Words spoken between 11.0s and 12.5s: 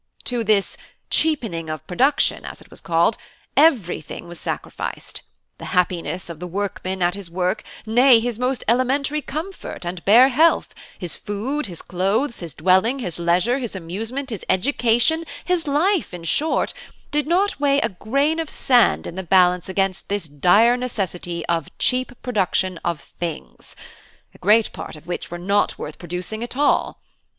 food, his clothes,